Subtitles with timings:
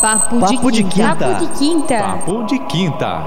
[0.00, 1.16] Papo, Papo de, quinta.
[1.16, 1.98] Papo de quinta.
[1.98, 3.24] Papo de quinta.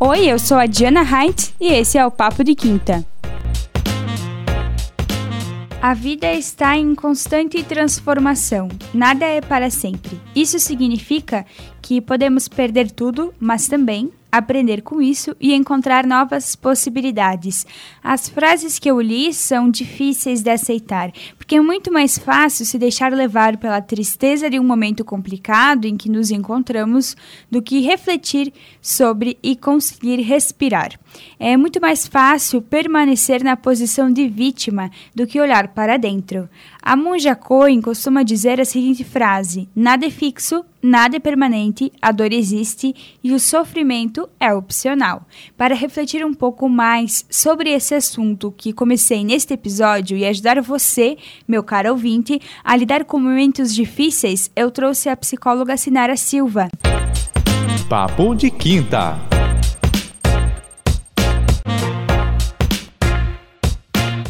[0.00, 3.04] Oi, eu sou a Diana Heinz e esse é o Papo de Quinta.
[5.80, 8.68] A vida está em constante transformação.
[8.92, 10.20] Nada é para sempre.
[10.34, 11.46] Isso significa
[11.88, 17.66] que podemos perder tudo, mas também aprender com isso e encontrar novas possibilidades.
[18.04, 22.78] As frases que eu li são difíceis de aceitar, porque é muito mais fácil se
[22.78, 27.16] deixar levar pela tristeza de um momento complicado em que nos encontramos
[27.50, 30.92] do que refletir sobre e conseguir respirar.
[31.40, 36.50] É muito mais fácil permanecer na posição de vítima do que olhar para dentro.
[36.88, 42.10] A monja Cohen costuma dizer a seguinte frase: Nada é fixo, nada é permanente, a
[42.10, 45.26] dor existe e o sofrimento é opcional.
[45.54, 51.18] Para refletir um pouco mais sobre esse assunto que comecei neste episódio e ajudar você,
[51.46, 56.70] meu caro ouvinte, a lidar com momentos difíceis, eu trouxe a psicóloga Sinara Silva.
[57.86, 59.18] Papo de Quinta.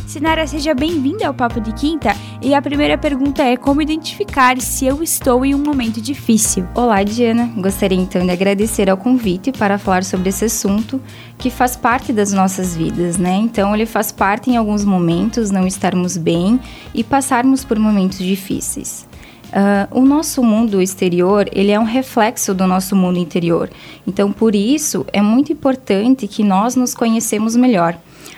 [0.09, 2.17] Sinara, seja bem-vinda ao Papo de Quinta.
[2.41, 6.67] E a primeira pergunta é como identificar se eu estou em um momento difícil.
[6.75, 7.53] Olá, Diana.
[7.59, 10.99] Gostaria então de agradecer ao convite para falar sobre esse assunto
[11.37, 13.35] que faz parte das nossas vidas, né?
[13.35, 16.59] Então, ele faz parte em alguns momentos não estarmos bem
[16.95, 19.07] e passarmos por momentos difíceis.
[19.49, 23.69] Uh, o nosso mundo exterior ele é um reflexo do nosso mundo interior.
[24.07, 27.95] Então, por isso é muito importante que nós nos conhecemos melhor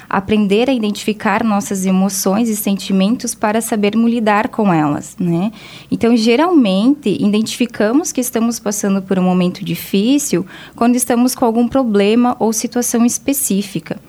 [0.08, 5.52] aprender a identificar nossas emoções e sentimentos para sabermos lidar com elas, né?
[5.90, 12.36] Então, geralmente, identificamos que estamos passando por um momento difícil quando estamos com algum problema
[12.40, 14.00] ou situação específica,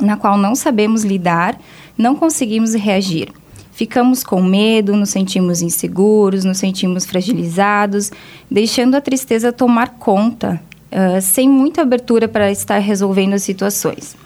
[0.00, 1.60] na qual não sabemos lidar,
[1.96, 3.30] não conseguimos reagir.
[3.72, 8.10] Ficamos com medo, nos sentimos inseguros, nos sentimos fragilizados,
[8.50, 14.16] deixando a tristeza tomar conta, uh, sem muita abertura para estar resolvendo as situações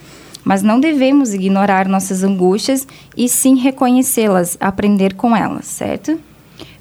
[0.45, 6.19] mas não devemos ignorar nossas angústias e sim reconhecê-las, aprender com elas, certo?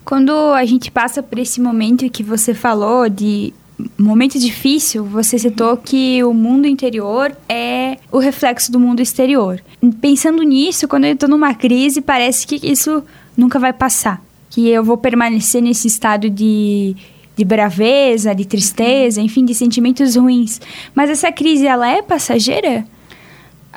[0.05, 3.53] Quando a gente passa por esse momento que você falou de
[3.97, 9.61] momento difícil, você citou que o mundo interior é o reflexo do mundo exterior.
[10.01, 13.03] Pensando nisso, quando eu estou numa crise, parece que isso
[13.35, 14.21] nunca vai passar.
[14.49, 16.95] Que eu vou permanecer nesse estado de,
[17.35, 20.59] de braveza, de tristeza, enfim, de sentimentos ruins.
[20.95, 22.85] Mas essa crise, ela é passageira?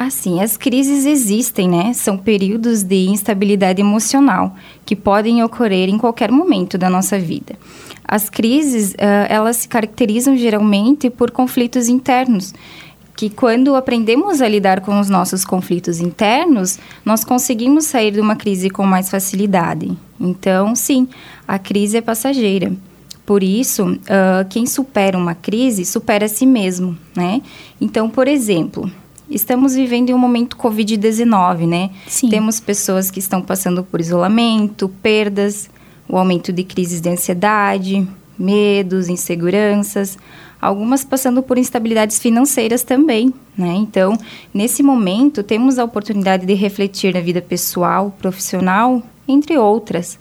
[0.02, 1.92] Assim, as crises existem, né?
[1.92, 7.54] São períodos de instabilidade emocional que podem ocorrer em qualquer momento da nossa vida.
[8.02, 8.96] As crises, uh,
[9.28, 12.54] elas se caracterizam geralmente por conflitos internos,
[13.14, 18.36] que quando aprendemos a lidar com os nossos conflitos internos, nós conseguimos sair de uma
[18.36, 19.94] crise com mais facilidade.
[20.18, 21.06] Então, sim,
[21.46, 22.72] a crise é passageira.
[23.26, 27.42] Por isso, uh, quem supera uma crise supera a si mesmo, né?
[27.78, 28.90] Então, por exemplo,
[29.30, 31.90] estamos vivendo em um momento Covid-19, né?
[32.06, 32.28] Sim.
[32.28, 35.70] Temos pessoas que estão passando por isolamento, perdas,
[36.08, 38.06] o aumento de crises de ansiedade,
[38.38, 40.18] medos, inseguranças,
[40.60, 43.74] algumas passando por instabilidades financeiras também, né?
[43.76, 44.18] Então,
[44.52, 50.18] nesse momento, temos a oportunidade de refletir na vida pessoal, profissional, entre outras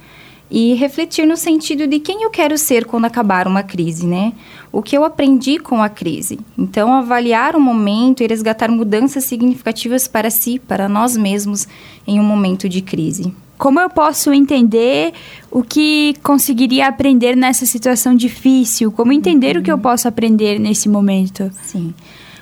[0.51, 4.33] e refletir no sentido de quem eu quero ser quando acabar uma crise, né?
[4.71, 6.39] O que eu aprendi com a crise.
[6.57, 11.67] Então, avaliar o momento e resgatar mudanças significativas para si, para nós mesmos,
[12.07, 13.33] em um momento de crise.
[13.57, 15.13] Como eu posso entender
[15.51, 18.91] o que conseguiria aprender nessa situação difícil?
[18.91, 19.61] Como entender uhum.
[19.61, 19.81] o que eu uhum.
[19.81, 21.51] posso aprender nesse momento?
[21.63, 21.93] Sim.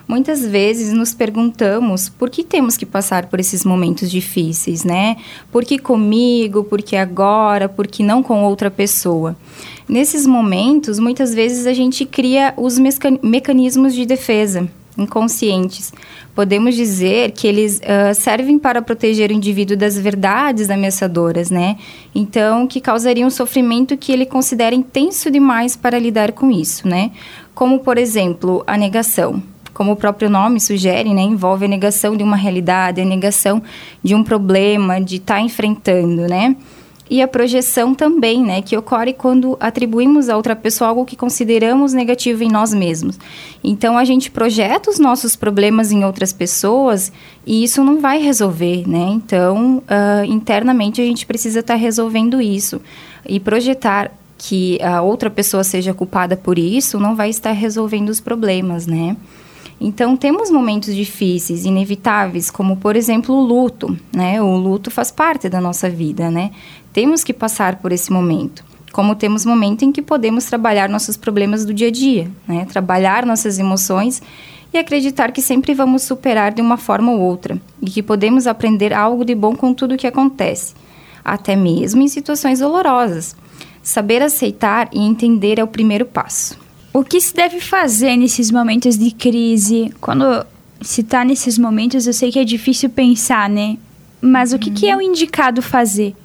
[0.08, 5.18] Muitas vezes nos perguntamos por que temos que passar por esses momentos difíceis, né?
[5.52, 6.64] Por que comigo?
[6.64, 7.68] Por que agora?
[7.68, 9.36] Por que não com outra pessoa?
[9.88, 12.80] Nesses momentos, muitas vezes a gente cria os
[13.22, 15.94] mecanismos de defesa inconscientes.
[16.34, 21.78] Podemos dizer que eles uh, servem para proteger o indivíduo das verdades ameaçadoras, né?
[22.16, 27.12] Então, que causariam um sofrimento que ele considera intenso demais para lidar com isso, né?
[27.54, 29.44] Como, por exemplo, a negação
[29.78, 33.62] como o próprio nome sugere, né, envolve a negação de uma realidade, a negação
[34.04, 36.56] de um problema, de estar tá enfrentando, né?
[37.08, 41.94] E a projeção também, né, que ocorre quando atribuímos a outra pessoa algo que consideramos
[41.94, 43.20] negativo em nós mesmos.
[43.64, 47.12] Então a gente projeta os nossos problemas em outras pessoas
[47.46, 49.10] e isso não vai resolver, né?
[49.12, 52.82] Então uh, internamente a gente precisa estar tá resolvendo isso
[53.30, 58.20] e projetar que a outra pessoa seja culpada por isso não vai estar resolvendo os
[58.20, 59.16] problemas, né?
[59.80, 64.42] Então, temos momentos difíceis, inevitáveis, como, por exemplo, o luto, né?
[64.42, 66.52] O luto faz parte da nossa vida, né?
[66.98, 68.66] temos que passar por esse momento.
[68.92, 72.66] Como temos momento em que podemos trabalhar nossos problemas do dia a dia, né?
[72.66, 74.20] trabalhar nossas emoções
[74.74, 78.94] e acreditar que sempre vamos superar de uma forma ou outra e que podemos aprender
[78.94, 80.74] algo de bom com tudo o que acontece,
[81.24, 83.36] até mesmo em situações dolorosas.
[83.84, 86.58] Saber aceitar e entender é o primeiro passo.
[86.98, 89.94] O que se deve fazer nesses momentos de crise?
[90.02, 90.44] Quando
[90.82, 93.78] se está nesses momentos, eu sei que é difícil pensar, né?
[94.20, 96.16] Mas o que, que é o indicado fazer?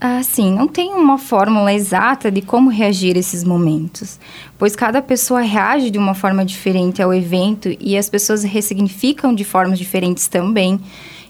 [0.00, 4.18] Ah, sim, não tem uma fórmula exata de como reagir a esses momentos,
[4.58, 9.44] pois cada pessoa reage de uma forma diferente ao evento e as pessoas ressignificam de
[9.44, 10.80] formas diferentes também.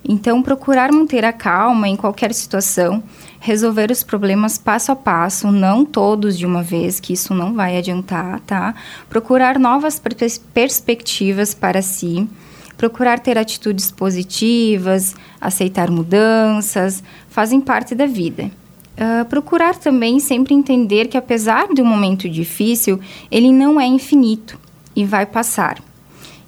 [0.09, 3.03] Então, procurar manter a calma em qualquer situação,
[3.41, 7.77] resolver os problemas passo a passo, não todos de uma vez, que isso não vai
[7.77, 8.75] adiantar, tá?
[9.09, 12.29] Procurar novas pers perspectivas para si
[12.77, 18.51] procurar ter atitudes positivas, aceitar mudanças, fazem parte da vida.
[18.97, 22.99] Uh, procurar também sempre entender que, apesar de um momento difícil,
[23.31, 24.59] ele não é infinito
[24.95, 25.79] e vai passar.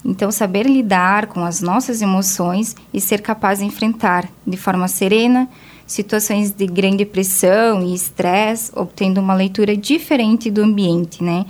[0.03, 5.47] Então, saber lidar com as nossas emoções e ser capaz de enfrentar de forma serena
[5.89, 11.45] situações de grande pressão e estresse, obtendo uma leitura diferente do ambiente, né?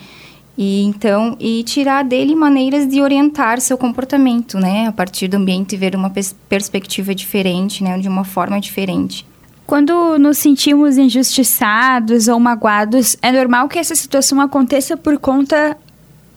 [0.58, 4.88] E então, e tirar dele maneiras de orientar seu comportamento, né?
[4.88, 7.98] A partir do ambiente ver uma pers perspectiva diferente, né?
[7.98, 9.26] De uma forma diferente.
[9.68, 15.78] Quando nos sentimos injustiçados ou magoados, é normal que essa situação aconteça por conta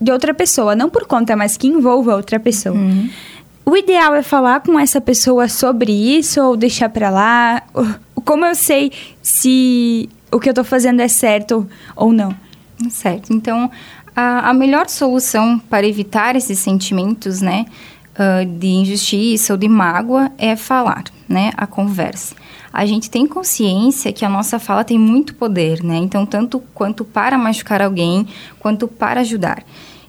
[0.01, 2.75] de outra pessoa, não por conta, mas que envolva outra pessoa.
[2.75, 3.09] Uhum.
[3.64, 7.62] O ideal é falar com essa pessoa sobre isso ou deixar para lá.
[8.25, 8.93] Como eu sei
[9.23, 12.35] se o que eu tô fazendo é certo ou não?
[12.91, 13.32] Certo.
[13.32, 13.70] Então,
[14.14, 17.67] a, a melhor solução para evitar esses sentimentos, né,
[18.12, 22.35] uh, de injustiça ou de mágoa é falar, né, a conversa.
[22.73, 25.97] A gente tem consciência que a nossa fala tem muito poder, né?
[25.97, 28.26] Então, tanto quanto para machucar alguém,
[28.58, 29.62] quanto para ajudar.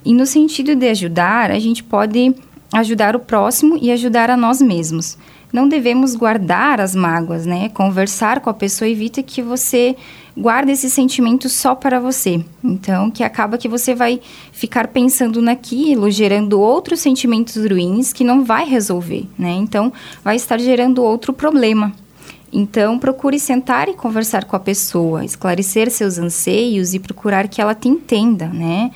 [0.06, 2.34] E no sentido de ajudar, a gente pode
[2.74, 5.18] ajudar o próximo e ajudar a nós mesmos
[5.54, 7.70] não devemos guardar as mágoas, né?
[7.70, 9.96] Conversar com a pessoa evita que você
[10.36, 12.44] guarde esse sentimento só para você.
[12.64, 14.20] Então, que acaba que você vai
[14.52, 19.52] ficar pensando naquilo, gerando outros sentimentos ruins que não vai resolver, né?
[19.52, 19.94] Então,
[20.24, 21.94] vai estar gerando outro problema.
[22.52, 27.76] Então, procure sentar e conversar com a pessoa, esclarecer seus anseios e procurar que ela
[27.76, 28.92] te entenda, né?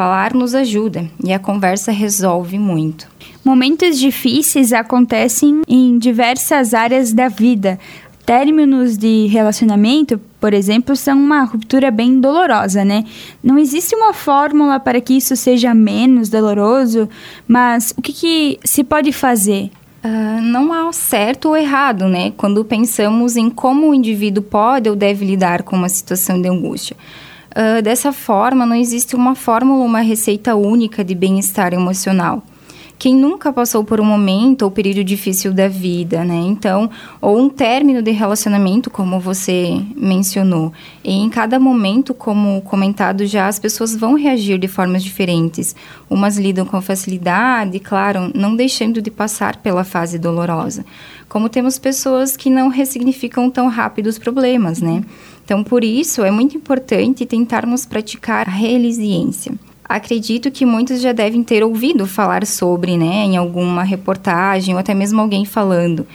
[0.00, 3.06] Falar nos ajuda e a conversa resolve muito.
[3.44, 7.78] Momentos difíceis acontecem em diversas áreas da vida.
[8.24, 13.04] Términos de relacionamento, por exemplo, são uma ruptura bem dolorosa, né?
[13.44, 17.06] Não existe uma fórmula para que isso seja menos doloroso,
[17.46, 19.70] mas o que, que se pode fazer?
[20.02, 22.32] Uh, não há certo ou errado, né?
[22.38, 26.96] Quando pensamos em como o indivíduo pode ou deve lidar com uma situação de angústia.
[27.50, 32.42] Uh, dessa forma, não existe uma fórmula uma receita única de bem-estar emocional
[33.00, 36.34] quem nunca passou por um momento ou período difícil da vida, né?
[36.34, 40.70] Então, ou um término de relacionamento, como você mencionou.
[41.02, 45.74] E em cada momento, como comentado já, as pessoas vão reagir de formas diferentes.
[46.10, 50.84] Umas lidam com facilidade, claro, não deixando de passar pela fase dolorosa.
[51.26, 55.02] Como temos pessoas que não ressignificam tão rápido os problemas, né?
[55.50, 59.52] Então, por isso, é muito importante tentarmos praticar a resiliência
[59.82, 64.94] acredito que muitos já devem ter ouvido falar sobre, né, em alguma reportagem ou até
[64.94, 66.06] mesmo alguém falando.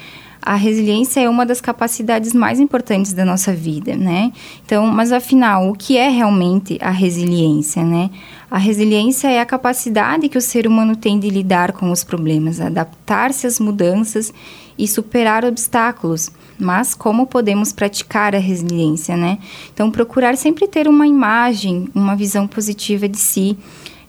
[0.41, 4.31] A resiliência é uma das capacidades mais importantes da nossa vida, né?
[4.65, 8.09] Então, mas afinal, o que é realmente a resiliência, né?
[8.49, 12.61] A resiliência é a capacidade que o ser humano tem de lidar com os problemas,
[12.61, 14.31] adaptar-se às mudanças
[14.77, 16.29] e superar obstáculos.
[16.57, 19.37] Mas como podemos praticar a resiliência, né?
[19.73, 23.57] Então, procurar sempre ter uma imagem, uma visão positiva de si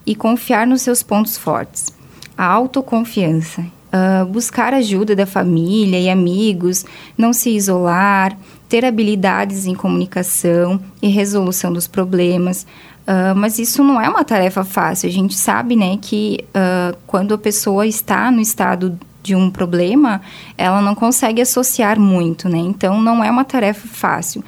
[0.05, 1.93] e confiar nos seus pontos fortes.
[2.37, 3.63] A autoconfiança.
[3.87, 6.85] Uh, buscar ajuda da família e amigos,
[7.17, 8.37] não se isolar,
[8.69, 12.67] ter habilidades em comunicação e resolução dos problemas,
[13.07, 15.09] Uh, mas isso não é uma tarefa fácil.
[15.09, 20.23] A gente sabe, né, que uh, quando a pessoa está no estado de um problema,
[20.57, 22.59] ela não consegue associar muito, né?
[22.59, 24.45] Então, não é uma tarefa fácil,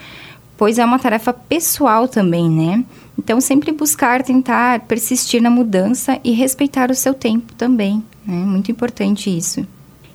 [0.57, 2.85] pois é uma tarefa pessoal também, né?
[3.19, 8.37] Então, sempre buscar tentar persistir na mudança e respeitar o seu tempo também, né?
[8.37, 9.67] Muito importante isso.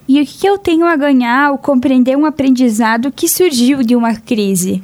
[0.08, 4.16] E o que eu tenho a ganhar ao compreender um aprendizado que surgiu de uma
[4.16, 4.82] crise?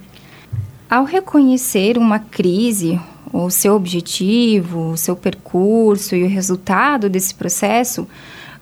[0.90, 3.00] Ao reconhecer uma crise
[3.32, 8.08] o seu objetivo, o seu percurso e o resultado desse processo,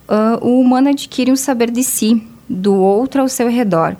[0.08, 3.96] uh, o humano adquire um saber de si, do outro ao seu redor.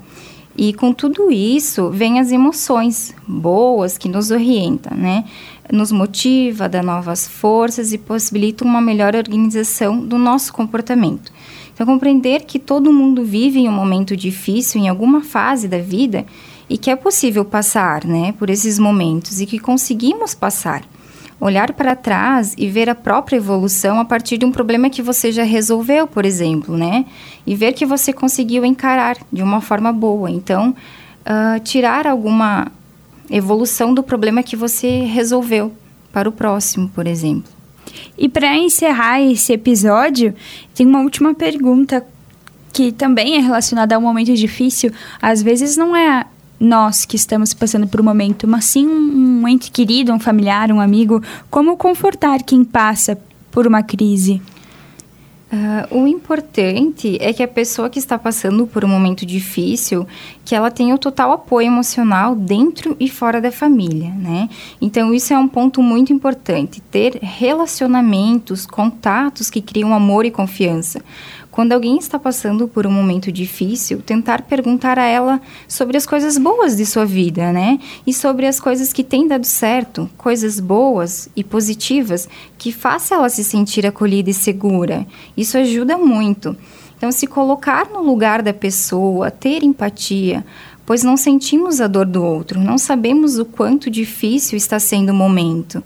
[0.56, 5.24] E com tudo isso, vem as emoções boas que nos orientam, né?
[5.70, 11.30] Nos motiva, dá novas forças e possibilita uma melhor organização do nosso comportamento.
[11.72, 16.26] Então, compreender que todo mundo vive em um momento difícil em alguma fase da vida
[16.68, 20.82] e que é possível passar, né, por esses momentos e que conseguimos passar.
[21.40, 25.30] Olhar para trás e ver a própria evolução a partir de um problema que você
[25.30, 27.04] já resolveu, por exemplo, né?
[27.46, 30.30] E ver que você conseguiu encarar de uma forma boa.
[30.30, 30.74] Então,
[31.20, 32.72] uh, tirar alguma
[33.30, 35.72] evolução do problema que você resolveu
[36.12, 37.52] para o próximo, por exemplo.
[38.16, 40.34] E para encerrar esse episódio,
[40.74, 42.04] tem uma última pergunta
[42.72, 44.92] que também é relacionada a um momento difícil.
[45.20, 46.26] Às vezes não é
[46.58, 50.80] nós que estamos passando por um momento, mas sim um, ente querido, um familiar, um
[50.80, 51.22] amigo.
[51.50, 53.18] Como confortar quem passa
[53.50, 54.40] por uma crise?
[55.50, 60.06] Uh, o importante é que a pessoa que está passando por um momento difícil,
[60.44, 64.50] que ela tenha o total apoio emocional dentro e fora da família, né?
[64.78, 71.02] Então isso é um ponto muito importante, ter relacionamentos, contatos que criam amor e confiança.
[71.58, 76.38] Quando alguém está passando por um momento difícil, tentar perguntar a ela sobre as coisas
[76.38, 77.80] boas de sua vida, né?
[78.06, 83.28] E sobre as coisas que têm dado certo, coisas boas e positivas que façam ela
[83.28, 85.04] se sentir acolhida e segura.
[85.36, 86.56] Isso ajuda muito.
[86.96, 90.46] Então, se colocar no lugar da pessoa, ter empatia,
[90.86, 95.14] pois não sentimos a dor do outro, não sabemos o quanto difícil está sendo o
[95.14, 95.82] momento.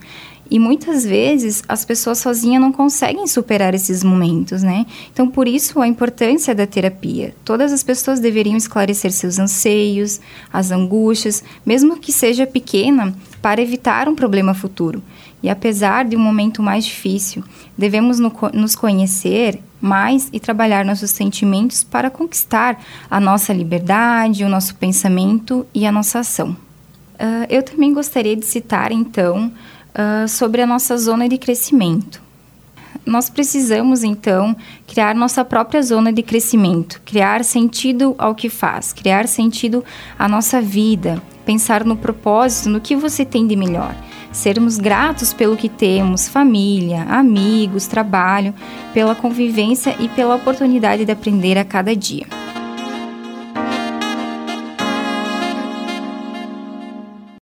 [0.52, 4.84] E muitas vezes as pessoas sozinhas não conseguem superar esses momentos, né?
[5.10, 7.34] Então, por isso a importância da terapia.
[7.42, 10.20] Todas as pessoas deveriam esclarecer seus anseios,
[10.52, 15.02] as angústias, mesmo que seja pequena, para evitar um problema futuro.
[15.42, 17.42] E apesar de um momento mais difícil,
[17.76, 22.78] devemos no, nos conhecer mais e trabalhar nossos sentimentos para conquistar
[23.10, 26.50] a nossa liberdade, o nosso pensamento e a nossa ação.
[27.14, 29.50] Uh, eu também gostaria de citar, então,
[29.94, 32.22] uh, sobre a nossa zona de crescimento.
[33.04, 34.56] Nós precisamos, então,
[34.86, 39.84] criar nossa própria zona de crescimento, criar sentido ao que faz, criar sentido
[40.16, 43.94] à nossa vida, pensar no propósito, no que você tem de melhor.
[44.30, 48.54] Sermos gratos pelo que temos, família, amigos, trabalho,
[48.94, 52.26] pela convivência e pela oportunidade de aprender a cada dia.